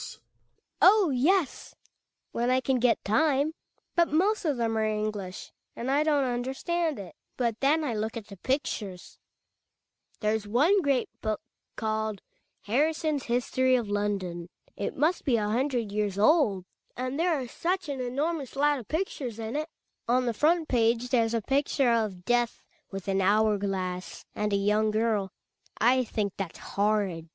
Hedvig. 0.01 0.17
Oh, 0.81 1.11
yes, 1.13 1.75
when 2.31 2.49
I 2.49 2.59
can 2.59 2.79
get 2.79 3.05
time. 3.05 3.53
But 3.95 4.11
most 4.11 4.45
of 4.45 4.57
them 4.57 4.75
are 4.75 4.83
English, 4.83 5.51
and 5.75 5.91
I 5.91 6.01
don't 6.01 6.23
understand 6.23 6.97
it. 6.97 7.13
But 7.37 7.59
THE 7.59 7.67
WILD 7.67 7.71
DUCK. 7.81 7.81
67 7.81 7.81
then 7.83 7.83
I 7.83 7.93
look 7.93 8.17
at 8.17 8.25
the 8.25 8.37
pictures, 8.37 9.19
fere's 10.19 10.47
one 10.47 10.81
great 10.81 11.07
book, 11.21 11.39
called 11.75 12.23
"Harryson's 12.63 13.25
History 13.25 13.75
of 13.75 13.85
Lbndon;'* 13.89 14.47
it 14.75 14.97
must 14.97 15.23
be 15.23 15.37
a 15.37 15.47
hundred 15.49 15.91
years 15.91 16.17
old; 16.17 16.65
and 16.97 17.19
there 17.19 17.35
ard 17.35 17.51
such 17.51 17.87
an 17.87 18.01
enormous 18.01 18.55
lot 18.55 18.79
of 18.79 18.87
pictures 18.87 19.37
in 19.37 19.55
it 19.55 19.69
On 20.07 20.25
the 20.25 20.31
fron^ 20.33 20.67
page 20.67 21.09
there's 21.09 21.35
a 21.35 21.43
pic 21.43 21.67
ture 21.67 21.93
of 21.93 22.25
Death 22.25 22.63
with 22.89 23.07
an 23.07 23.21
hour 23.21 23.59
glass, 23.59 24.25
^nd 24.35 24.51
a 24.51 24.55
young 24.55 24.89
girl. 24.89 25.31
I 25.77 26.03
think 26.05 26.33
that's 26.37 26.57
horrid. 26.57 27.29